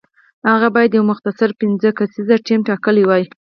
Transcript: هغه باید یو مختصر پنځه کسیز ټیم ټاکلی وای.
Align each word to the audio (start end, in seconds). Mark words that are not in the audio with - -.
هغه 0.51 0.67
باید 0.75 0.91
یو 0.97 1.03
مختصر 1.11 1.49
پنځه 1.61 1.89
کسیز 1.99 2.29
ټیم 2.47 2.59
ټاکلی 2.69 3.03
وای. 3.05 3.23